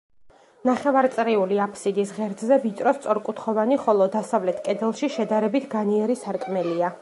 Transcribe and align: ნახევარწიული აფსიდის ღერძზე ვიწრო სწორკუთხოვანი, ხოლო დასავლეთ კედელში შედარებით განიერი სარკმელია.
ნახევარწიული 0.67 1.59
აფსიდის 1.65 2.13
ღერძზე 2.15 2.57
ვიწრო 2.63 2.95
სწორკუთხოვანი, 2.99 3.79
ხოლო 3.85 4.09
დასავლეთ 4.17 4.65
კედელში 4.69 5.11
შედარებით 5.19 5.69
განიერი 5.77 6.19
სარკმელია. 6.25 6.89